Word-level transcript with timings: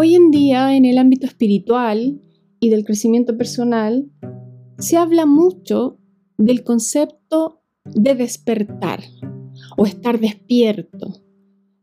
Hoy 0.00 0.14
en 0.14 0.30
día, 0.30 0.76
en 0.76 0.84
el 0.84 0.96
ámbito 0.96 1.26
espiritual 1.26 2.20
y 2.60 2.70
del 2.70 2.84
crecimiento 2.84 3.36
personal, 3.36 4.08
se 4.78 4.96
habla 4.96 5.26
mucho 5.26 5.98
del 6.36 6.62
concepto 6.62 7.64
de 7.84 8.14
despertar 8.14 9.02
o 9.76 9.86
estar 9.86 10.20
despierto. 10.20 11.14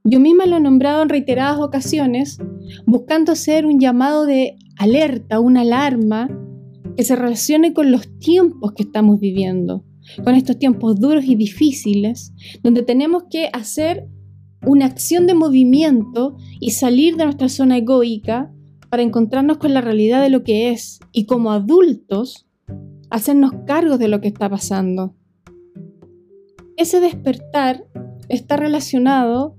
Yo 0.06 0.22
misma 0.22 0.46
lo 0.46 0.56
he 0.56 0.60
nombrado 0.62 1.04
en 1.04 1.10
reiteradas 1.10 1.60
ocasiones, 1.60 2.38
buscando 2.86 3.34
hacer 3.34 3.66
un 3.66 3.82
llamado 3.82 4.26
de 4.26 4.56
alerta, 4.78 5.42
una 5.42 5.60
alarma 5.60 6.30
que 6.96 7.04
se 7.04 7.18
relacione 7.18 7.74
con 7.74 7.92
los 7.92 8.18
tiempos 8.20 8.72
que 8.72 8.84
estamos 8.84 9.20
viviendo, 9.20 9.84
con 10.24 10.36
estos 10.36 10.58
tiempos 10.58 11.02
duros 11.02 11.26
y 11.26 11.36
difíciles, 11.36 12.32
donde 12.64 12.82
tenemos 12.82 13.24
que 13.30 13.50
hacer 13.52 14.08
una 14.66 14.86
acción 14.86 15.28
de 15.28 15.34
movimiento 15.34 16.38
y 16.60 16.72
salir 16.72 17.16
de 17.16 17.26
nuestra 17.26 17.50
zona 17.50 17.78
egoica 17.78 18.52
para 18.90 19.04
encontrarnos 19.04 19.58
con 19.58 19.74
la 19.74 19.82
realidad 19.82 20.22
de 20.22 20.30
lo 20.30 20.44
que 20.44 20.72
es 20.72 21.00
y 21.12 21.26
como 21.26 21.52
adultos 21.52 22.48
hacernos 23.10 23.52
cargos 23.66 24.00
de 24.00 24.08
lo 24.08 24.22
que 24.22 24.28
está 24.28 24.50
pasando. 24.50 25.16
Ese 26.78 27.00
despertar 27.00 27.86
está 28.30 28.58
relacionado 28.58 29.56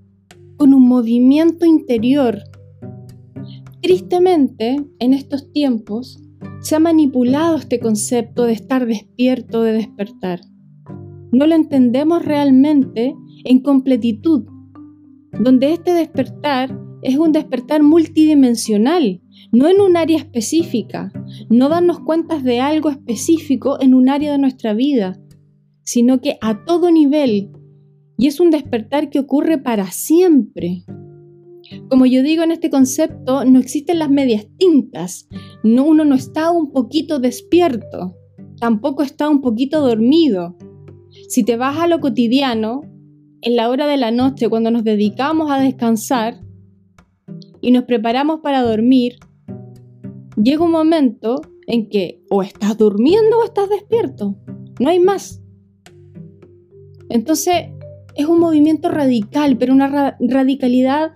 con 0.57 0.75
un 0.75 0.87
movimiento 0.87 1.65
interior. 1.65 2.43
Tristemente, 3.81 4.77
en 4.99 5.15
estos 5.15 5.53
tiempos, 5.53 6.21
se 6.61 6.77
ha 6.77 6.81
manipulado 6.81 7.57
este 7.57 7.79
concepto 7.79 8.45
de 8.45 8.53
estar 8.53 8.87
despierto, 8.87 9.63
de 9.63 9.73
despertar. 9.73 10.41
No 11.33 11.47
lo 11.47 11.55
entendemos 11.55 12.25
realmente 12.25 13.15
en 13.45 13.61
completitud, 13.61 14.45
donde 15.41 15.73
este 15.73 15.93
despertar 15.93 16.79
es 17.03 17.17
un 17.19 17.33
despertar 17.33 17.83
multidimensional, 17.83 19.21
no 19.53 19.69
en 19.69 19.81
un 19.81 19.97
área 19.97 20.19
específica, 20.19 21.13
no 21.49 21.69
darnos 21.69 22.01
cuentas 22.01 22.43
de 22.43 22.61
algo 22.61 22.91
específico 22.91 23.81
en 23.81 23.95
un 23.95 24.09
área 24.09 24.33
de 24.33 24.39
nuestra 24.39 24.75
vida, 24.75 25.21
sino 25.83 26.21
que 26.21 26.39
a 26.41 26.65
todo 26.65 26.91
nivel, 26.91 27.51
y 28.19 28.27
es 28.27 28.41
un 28.41 28.51
despertar 28.51 29.11
que 29.11 29.19
ocurre 29.19 29.59
para 29.59 29.91
siempre. 29.91 30.85
Como 31.89 32.07
yo 32.07 32.23
digo 32.23 32.43
en 32.43 32.53
este 32.53 32.71
concepto, 32.71 33.45
no 33.45 33.59
existen 33.59 33.99
las 33.99 34.11
medias 34.11 34.47
tintas. 34.57 35.29
No, 35.63 35.85
uno 35.85 36.05
no 36.05 36.15
está 36.15 36.51
un 36.51 36.73
poquito 36.73 37.19
despierto, 37.19 38.17
tampoco 38.59 39.03
está 39.03 39.29
un 39.29 39.41
poquito 39.41 39.81
dormido. 39.81 40.57
Si 41.29 41.45
te 41.45 41.57
vas 41.57 41.79
a 41.79 41.87
lo 41.87 42.01
cotidiano, 42.01 42.83
en 43.43 43.57
la 43.57 43.69
hora 43.69 43.87
de 43.87 43.97
la 43.97 44.11
noche, 44.11 44.49
cuando 44.49 44.71
nos 44.71 44.85
dedicamos 44.85 45.51
a 45.51 45.61
descansar 45.61 46.41
y 47.61 47.71
nos 47.71 47.85
preparamos 47.85 48.41
para 48.41 48.63
dormir, 48.63 49.17
llega 50.37 50.65
un 50.65 50.73
momento 50.73 51.41
en 51.67 51.89
que 51.89 52.23
o 52.31 52.43
estás 52.43 52.77
durmiendo 52.79 53.39
o 53.39 53.45
estás 53.45 53.69
despierto. 53.69 54.37
No 54.81 54.89
hay 54.89 55.01
más. 55.01 55.43
Entonces, 57.09 57.71
es 58.15 58.27
un 58.27 58.41
movimiento 58.41 58.89
radical, 58.89 59.59
pero 59.59 59.75
una 59.75 60.17
radicalidad 60.19 61.13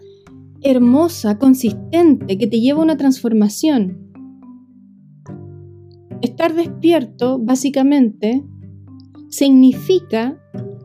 hermosa, 0.62 1.38
consistente, 1.38 2.36
que 2.36 2.46
te 2.46 2.60
lleva 2.60 2.80
a 2.80 2.84
una 2.84 2.96
transformación. 2.96 3.98
Estar 6.20 6.54
despierto, 6.54 7.38
básicamente, 7.38 8.44
significa 9.30 10.38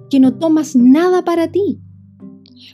que 0.09 0.19
no 0.19 0.37
tomas 0.37 0.75
nada 0.75 1.23
para 1.23 1.51
ti. 1.51 1.79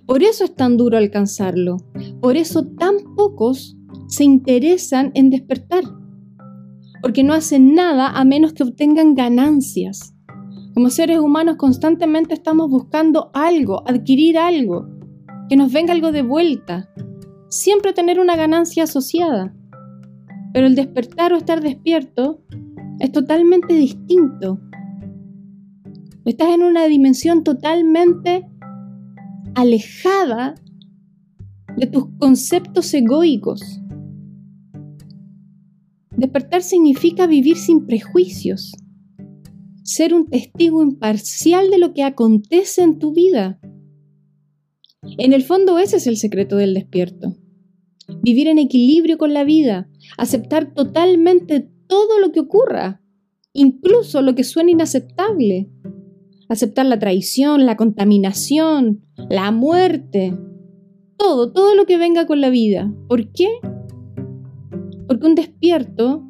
Por 0.06 0.24
eso 0.24 0.44
es 0.44 0.56
tan 0.56 0.78
duro 0.78 0.98
alcanzarlo. 0.98 1.78
Por 2.22 2.38
eso 2.38 2.66
tan 2.66 3.16
pocos 3.16 3.78
se 4.08 4.24
interesan 4.24 5.12
en 5.14 5.30
despertar. 5.30 5.84
Porque 7.02 7.24
no 7.24 7.34
hacen 7.34 7.74
nada 7.74 8.09
a 8.09 8.24
menos 8.25 8.53
que 8.53 8.64
obtengan 8.64 9.16
ganancias. 9.16 10.14
Como 10.74 10.90
seres 10.90 11.19
humanos 11.19 11.58
constantemente 11.58 12.34
estamos 12.34 12.69
buscando 12.69 13.31
algo, 13.34 13.84
adquirir 13.88 14.38
algo, 14.38 14.88
que 15.50 15.58
nos 15.58 15.72
venga 15.72 15.94
algo 15.94 16.12
de 16.12 16.22
vuelta. 16.22 16.90
Siempre 17.50 17.94
tener 17.94 18.19
una 18.19 18.36
ganancia 18.36 18.84
asociada. 18.84 19.53
Pero 20.53 20.68
el 20.68 20.75
despertar 20.75 21.34
o 21.34 21.38
estar 21.38 21.62
despierto 21.62 22.42
es 23.00 23.12
totalmente 23.12 23.74
distinto. 23.74 24.59
Estás 26.26 26.50
en 26.50 26.62
una 26.62 26.86
dimensión 26.86 27.44
totalmente 27.44 28.48
alejada 29.56 30.56
de 31.78 31.88
tus 31.88 32.06
conceptos 32.20 32.94
egoicos. 32.94 33.82
Despertar 36.16 36.62
significa 36.62 37.26
vivir 37.26 37.58
sin 37.58 37.88
prejuicios, 37.88 38.72
ser 39.84 40.14
un 40.14 40.28
testigo 40.28 40.84
imparcial 40.84 41.72
de 41.72 41.80
lo 41.80 41.94
que 41.94 42.04
acontece 42.04 42.84
en 42.84 43.00
tu 43.00 43.14
vida. 43.14 43.60
En 45.18 45.34
el 45.34 45.42
fondo 45.42 45.80
ese 45.80 45.98
es 45.98 46.06
el 46.06 46.18
secreto 46.18 46.58
del 46.58 46.76
despierto. 46.76 47.36
Vivir 48.22 48.48
en 48.48 48.60
equilibrio 48.60 49.18
con 49.18 49.34
la 49.34 49.44
vida, 49.44 49.90
aceptar 50.18 50.74
totalmente 50.76 51.68
todo 51.88 52.20
lo 52.20 52.31
que 52.31 52.42
ocurra, 52.42 53.02
incluso 53.54 54.22
lo 54.22 54.36
que 54.36 54.44
suena 54.44 54.72
inaceptable. 54.72 55.72
Aceptar 56.51 56.85
la 56.85 57.00
traición, 57.00 57.66
la 57.66 57.78
contaminación, 57.78 59.06
la 59.29 59.51
muerte, 59.51 60.38
todo, 61.16 61.53
todo 61.53 61.75
lo 61.75 61.85
que 61.85 61.97
venga 61.97 62.25
con 62.25 62.41
la 62.41 62.50
vida. 62.50 62.94
¿Por 63.07 63.31
qué? 63.31 63.47
Porque 65.07 65.28
un 65.28 65.35
despierto 65.35 66.28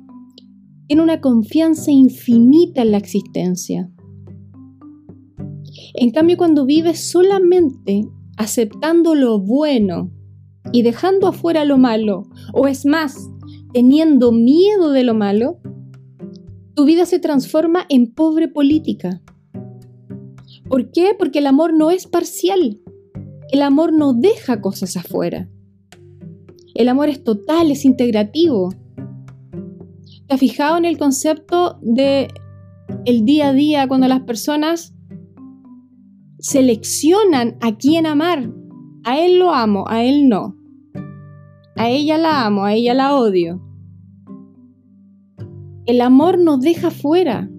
tiene 0.86 1.02
una 1.02 1.22
confianza 1.22 1.90
infinita 1.90 2.84
en 2.84 2.92
la 2.92 2.98
existencia. 2.98 3.90
En 5.96 6.12
cambio, 6.12 6.38
cuando 6.38 6.68
vives 6.68 7.10
solamente 7.10 8.08
aceptando 8.38 9.16
lo 9.16 9.40
bueno 9.40 10.12
y 10.72 10.84
dejando 10.84 11.30
afuera 11.30 11.66
lo 11.66 11.80
malo, 11.80 12.28
o 12.54 12.68
es 12.68 12.86
más, 12.86 13.28
teniendo 13.74 14.32
miedo 14.32 14.92
de 14.92 15.04
lo 15.04 15.16
malo, 15.16 15.58
tu 16.76 16.86
vida 16.86 17.08
se 17.08 17.18
transforma 17.18 17.88
en 17.90 18.14
pobre 18.14 18.48
política. 18.48 19.24
¿Por 20.72 20.90
qué? 20.90 21.14
Porque 21.20 21.40
el 21.40 21.48
amor 21.48 21.74
no 21.74 21.92
es 21.92 22.08
parcial. 22.08 22.80
El 23.52 23.62
amor 23.62 23.92
no 23.92 24.14
deja 24.14 24.62
cosas 24.62 24.96
afuera. 24.96 25.50
El 26.74 26.88
amor 26.88 27.10
es 27.10 27.26
total, 27.26 27.72
es 27.72 27.84
integrativo. 27.84 28.70
¿Te 30.28 30.34
has 30.34 30.40
fijado 30.40 30.78
en 30.78 30.86
el 30.86 30.98
concepto 30.98 31.78
de 31.82 32.30
el 33.04 33.26
día 33.26 33.50
a 33.50 33.54
día 33.54 33.86
cuando 33.90 34.08
las 34.08 34.22
personas 34.22 34.96
seleccionan 36.40 37.58
a 37.60 37.76
quién 37.76 38.06
amar? 38.06 38.50
A 39.04 39.20
él 39.20 39.40
lo 39.40 39.54
amo, 39.54 39.84
a 39.90 40.06
él 40.06 40.30
no. 40.30 40.56
A 41.76 41.90
ella 41.90 42.18
la 42.18 42.46
amo, 42.46 42.64
a 42.64 42.76
ella 42.76 42.94
la 42.94 43.18
odio. 43.18 43.62
El 45.86 46.00
amor 46.00 46.40
nos 46.40 46.62
deja 46.62 46.92
fuera. 46.92 47.50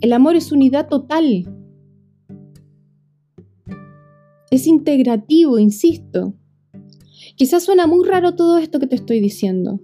El 0.00 0.12
amor 0.12 0.34
es 0.34 0.50
unidad 0.50 0.88
total. 0.88 1.53
Es 4.54 4.68
integrativo, 4.68 5.58
insisto. 5.58 6.32
Quizás 7.34 7.64
suena 7.64 7.88
muy 7.88 8.06
raro 8.06 8.36
todo 8.36 8.58
esto 8.58 8.78
que 8.78 8.86
te 8.86 8.94
estoy 8.94 9.18
diciendo, 9.18 9.80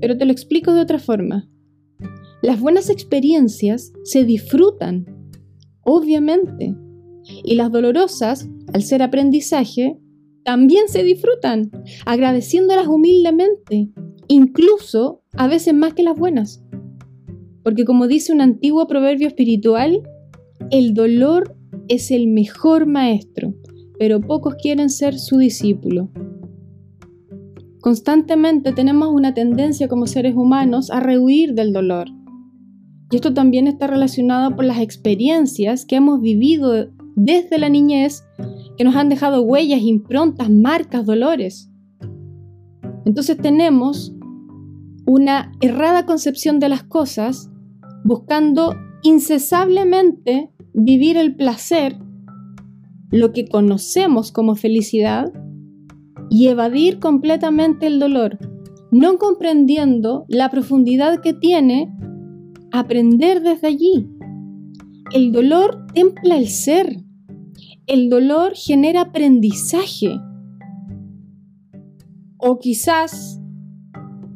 pero 0.00 0.16
te 0.16 0.24
lo 0.24 0.30
explico 0.30 0.72
de 0.72 0.82
otra 0.82 1.00
forma. 1.00 1.50
Las 2.40 2.60
buenas 2.60 2.90
experiencias 2.90 3.92
se 4.04 4.24
disfrutan, 4.24 5.04
obviamente, 5.82 6.76
y 7.42 7.56
las 7.56 7.72
dolorosas, 7.72 8.48
al 8.72 8.84
ser 8.84 9.02
aprendizaje, 9.02 9.98
también 10.44 10.86
se 10.86 11.02
disfrutan, 11.02 11.72
agradeciéndolas 12.06 12.86
humildemente, 12.86 13.90
incluso 14.28 15.24
a 15.32 15.48
veces 15.48 15.74
más 15.74 15.94
que 15.94 16.04
las 16.04 16.16
buenas. 16.16 16.62
Porque 17.64 17.84
como 17.84 18.06
dice 18.06 18.32
un 18.32 18.42
antiguo 18.42 18.86
proverbio 18.86 19.26
espiritual, 19.26 20.08
el 20.70 20.94
dolor 20.94 21.56
es 21.88 22.12
el 22.12 22.28
mejor 22.28 22.86
maestro, 22.86 23.54
pero 23.98 24.20
pocos 24.20 24.54
quieren 24.56 24.90
ser 24.90 25.18
su 25.18 25.38
discípulo. 25.38 26.10
Constantemente 27.80 28.72
tenemos 28.72 29.08
una 29.08 29.34
tendencia 29.34 29.88
como 29.88 30.06
seres 30.06 30.34
humanos 30.34 30.90
a 30.90 31.00
rehuir 31.00 31.54
del 31.54 31.72
dolor. 31.72 32.08
Y 33.10 33.16
esto 33.16 33.32
también 33.32 33.66
está 33.66 33.86
relacionado 33.86 34.54
por 34.54 34.64
las 34.64 34.80
experiencias 34.80 35.86
que 35.86 35.96
hemos 35.96 36.20
vivido 36.20 36.90
desde 37.16 37.58
la 37.58 37.68
niñez 37.68 38.24
que 38.76 38.84
nos 38.84 38.94
han 38.94 39.08
dejado 39.08 39.42
huellas, 39.42 39.80
improntas, 39.80 40.50
marcas, 40.50 41.06
dolores. 41.06 41.70
Entonces 43.04 43.36
tenemos 43.38 44.14
una 45.06 45.52
errada 45.60 46.04
concepción 46.04 46.60
de 46.60 46.68
las 46.68 46.82
cosas 46.82 47.50
buscando 48.04 48.74
incesablemente 49.02 50.50
vivir 50.74 51.16
el 51.16 51.34
placer, 51.34 51.96
lo 53.10 53.32
que 53.32 53.46
conocemos 53.46 54.32
como 54.32 54.54
felicidad, 54.54 55.32
y 56.30 56.48
evadir 56.48 56.98
completamente 56.98 57.86
el 57.86 57.98
dolor. 57.98 58.38
no 58.90 59.18
comprendiendo 59.18 60.24
la 60.28 60.50
profundidad 60.50 61.20
que 61.20 61.34
tiene 61.34 61.94
aprender 62.72 63.42
desde 63.42 63.66
allí. 63.66 64.08
El 65.12 65.30
dolor 65.30 65.86
templa 65.92 66.38
el 66.38 66.48
ser. 66.48 66.96
El 67.86 68.08
dolor 68.08 68.52
genera 68.54 69.02
aprendizaje. 69.02 70.18
O 72.38 72.58
quizás, 72.58 73.38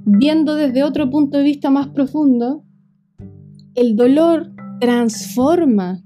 viendo 0.04 0.54
desde 0.54 0.84
otro 0.84 1.08
punto 1.08 1.38
de 1.38 1.44
vista 1.44 1.70
más 1.70 1.88
profundo, 1.88 2.64
el 3.74 3.96
dolor 3.96 4.52
transforma. 4.80 6.02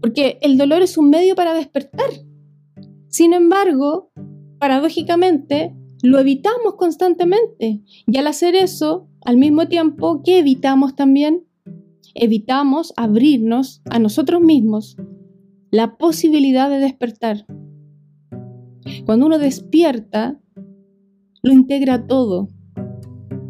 Porque 0.00 0.38
el 0.42 0.56
dolor 0.58 0.82
es 0.82 0.96
un 0.98 1.10
medio 1.10 1.34
para 1.34 1.54
despertar. 1.54 2.10
Sin 3.08 3.32
embargo, 3.32 4.10
paradójicamente, 4.58 5.74
lo 6.02 6.18
evitamos 6.18 6.74
constantemente. 6.76 7.82
Y 8.06 8.16
al 8.18 8.26
hacer 8.26 8.54
eso, 8.54 9.08
al 9.24 9.36
mismo 9.36 9.66
tiempo, 9.68 10.22
¿qué 10.24 10.38
evitamos 10.38 10.94
también? 10.94 11.44
Evitamos 12.14 12.92
abrirnos 12.96 13.82
a 13.90 13.98
nosotros 13.98 14.40
mismos 14.40 14.96
la 15.70 15.96
posibilidad 15.98 16.70
de 16.70 16.78
despertar. 16.78 17.46
Cuando 19.04 19.26
uno 19.26 19.38
despierta, 19.38 20.40
lo 21.42 21.52
integra 21.52 22.06
todo 22.06 22.48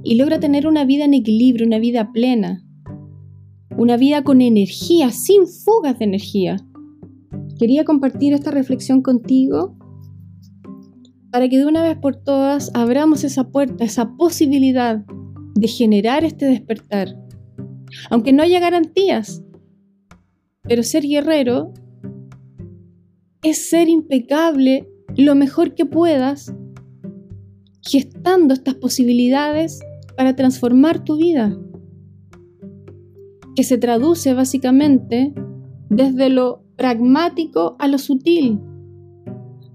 y 0.03 0.17
logra 0.17 0.41
tener 0.41 0.67
una 0.67 0.85
vida 0.85 1.05
en 1.05 1.15
equilibrio, 1.15 1.67
una 1.67 1.79
vida 1.79 2.13
plena, 2.13 2.65
una 3.79 3.97
vida 3.97 4.25
con 4.25 4.41
energía, 4.41 5.13
sin 5.13 5.47
fugas 5.47 6.01
de 6.01 6.05
energía. 6.05 6.57
Quería 7.61 7.85
compartir 7.85 8.33
esta 8.33 8.51
reflexión 8.51 9.03
contigo 9.03 9.77
para 11.31 11.49
que 11.49 11.59
de 11.59 11.67
una 11.67 11.85
vez 11.85 11.97
por 11.97 12.17
todas 12.17 12.73
abramos 12.75 13.23
esa 13.23 13.51
puerta, 13.51 13.85
esa 13.85 14.17
posibilidad 14.17 15.05
de 15.55 15.69
generar 15.69 16.25
este 16.25 16.47
despertar. 16.47 17.17
Aunque 18.11 18.33
no 18.33 18.43
haya 18.43 18.59
garantías, 18.59 19.45
pero 20.63 20.83
ser 20.83 21.05
guerrero 21.05 21.73
es 23.43 23.71
ser 23.71 23.89
impecable 23.89 24.89
lo 25.17 25.37
mejor 25.37 25.75
que 25.75 25.87
puedas, 25.87 26.53
gestando 27.83 28.55
estas 28.55 28.75
posibilidades 28.75 29.79
para 30.17 30.35
transformar 30.35 31.05
tu 31.05 31.17
vida, 31.17 31.57
que 33.59 33.65
se 33.65 33.77
traduce 33.77 34.35
básicamente 34.35 35.35
desde 35.91 36.29
lo 36.29 36.63
pragmático 36.77 37.75
a 37.81 37.89
lo 37.89 37.99
sutil, 37.99 38.61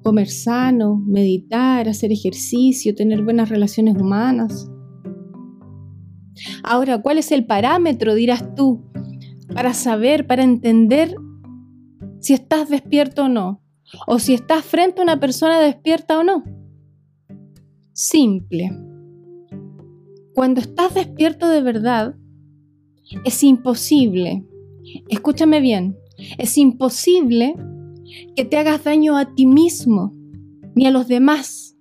comer 0.02 0.30
sano, 0.30 0.96
meditar, 1.06 1.90
hacer 1.90 2.14
ejercicio, 2.14 2.96
tener 2.96 3.22
buenas 3.24 3.50
relaciones 3.50 3.98
humanas. 3.98 4.72
Ahora, 6.64 7.02
¿cuál 7.02 7.18
es 7.18 7.34
el 7.34 7.46
parámetro, 7.46 8.16
dirás 8.16 8.56
tú, 8.56 8.86
para 9.54 9.74
saber, 9.74 10.28
para 10.28 10.44
entender 10.44 11.18
si 12.22 12.32
estás 12.32 12.70
despierto 12.70 13.26
o 13.26 13.28
no? 13.28 13.62
O 14.08 14.18
si 14.18 14.34
estás 14.34 14.64
frente 14.64 15.02
a 15.02 15.04
una 15.04 15.20
persona 15.20 15.60
despierta 15.60 16.20
o 16.20 16.24
no. 16.24 16.46
Simple. 17.92 18.70
Cuando 20.34 20.62
estás 20.62 20.94
despierto 20.94 21.50
de 21.50 21.62
verdad, 21.62 22.16
es 23.24 23.44
imposible, 23.44 24.44
escúchame 25.10 25.62
bien, 25.62 25.98
es 26.38 26.58
imposible 26.58 27.56
que 28.36 28.46
te 28.46 28.58
hagas 28.58 28.84
daño 28.84 29.18
a 29.18 29.34
ti 29.34 29.46
mismo, 29.46 30.12
ni 30.76 30.86
a 30.86 30.92
los 30.92 31.08
demás, 31.08 31.76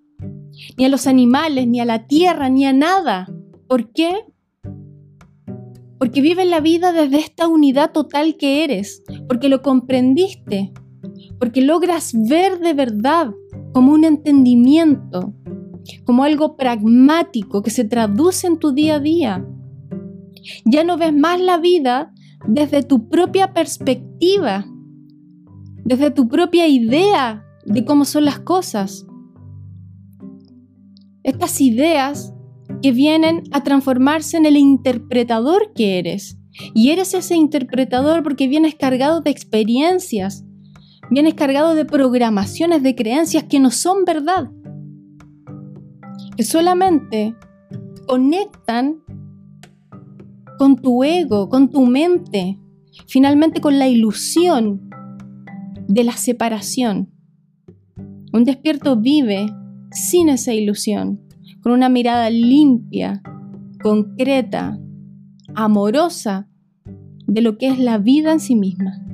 ni 0.77 0.85
a 0.85 0.89
los 0.89 1.07
animales, 1.07 1.67
ni 1.67 1.81
a 1.81 1.85
la 1.85 2.07
tierra, 2.07 2.49
ni 2.49 2.65
a 2.65 2.73
nada. 2.73 3.33
¿Por 3.69 3.93
qué? 3.93 4.13
Porque 5.99 6.21
vives 6.21 6.49
la 6.49 6.61
vida 6.61 6.93
desde 6.93 7.19
esta 7.19 7.49
unidad 7.49 7.93
total 7.93 8.37
que 8.37 8.65
eres, 8.65 9.03
porque 9.29 9.49
lo 9.49 9.63
comprendiste, 9.63 10.73
porque 11.39 11.63
logras 11.63 12.13
ver 12.29 12.59
de 12.59 12.75
verdad 12.75 13.31
como 13.73 13.93
un 13.93 14.05
entendimiento, 14.05 15.33
como 16.05 16.25
algo 16.25 16.57
pragmático 16.57 17.63
que 17.63 17.71
se 17.71 17.85
traduce 17.85 18.47
en 18.47 18.59
tu 18.59 18.73
día 18.73 18.97
a 18.97 19.01
día. 19.01 19.47
Ya 20.65 20.85
no 20.85 20.97
ves 20.97 21.13
más 21.13 21.41
la 21.41 21.59
vida 21.59 22.13
desde 22.47 22.83
tu 22.83 23.09
propia 23.09 23.53
perspectiva, 23.53 24.67
desde 25.85 26.11
tu 26.11 26.29
propia 26.29 26.67
idea 26.67 27.45
de 27.65 27.85
cómo 27.85 28.05
son 28.05 28.25
las 28.25 28.41
cosas. 28.41 29.07
Estas 31.23 31.61
ideas 31.61 32.35
que 32.83 32.93
vienen 32.93 33.45
a 33.53 33.63
transformarse 33.63 34.37
en 34.37 34.47
el 34.47 34.57
interpretador 34.57 35.73
que 35.75 35.99
eres. 35.99 36.39
Y 36.75 36.91
eres 36.91 37.15
ese 37.15 37.35
interpretador 37.35 38.23
porque 38.23 38.49
vienes 38.49 38.75
cargado 38.75 39.21
de 39.21 39.31
experiencias, 39.31 40.45
vienes 41.11 41.35
cargado 41.35 41.75
de 41.75 41.85
programaciones, 41.85 42.83
de 42.83 42.95
creencias 42.95 43.45
que 43.45 43.59
no 43.59 43.71
son 43.71 44.05
verdad, 44.05 44.51
que 46.37 46.45
solamente 46.45 47.35
conectan 48.07 49.02
con 50.63 50.77
tu 50.77 51.03
ego, 51.03 51.49
con 51.49 51.71
tu 51.71 51.85
mente, 51.87 52.57
finalmente 53.09 53.61
con 53.61 53.81
la 53.81 53.89
ilusión 53.89 54.91
de 55.89 56.05
la 56.05 56.13
separación. 56.13 57.11
Un 58.33 58.45
despierto 58.45 58.95
vive 58.95 59.53
sin 59.91 60.29
esa 60.29 60.55
ilusión, 60.55 61.21
con 61.65 61.73
una 61.73 61.89
mirada 61.89 62.31
limpia, 62.31 63.25
concreta, 63.83 64.79
amorosa 65.57 66.49
de 67.27 67.41
lo 67.41 67.59
que 67.59 67.67
es 67.67 67.81
la 67.81 67.99
vida 67.99 68.31
en 68.31 68.39
sí 68.39 68.55
misma. 68.55 69.05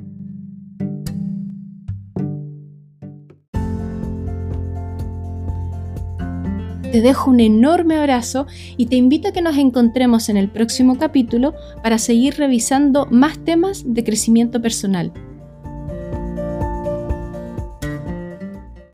Te 6.91 7.01
dejo 7.01 7.29
un 7.29 7.39
enorme 7.39 7.97
abrazo 7.97 8.47
y 8.75 8.87
te 8.87 8.95
invito 8.95 9.27
a 9.27 9.31
que 9.31 9.43
nos 9.43 9.57
encontremos 9.57 10.27
en 10.27 10.37
el 10.37 10.49
próximo 10.49 10.97
capítulo 10.97 11.53
para 11.83 11.99
seguir 11.99 12.37
revisando 12.37 13.05
más 13.11 13.37
temas 13.37 13.83
de 13.85 14.03
crecimiento 14.03 14.59
personal. 14.59 15.13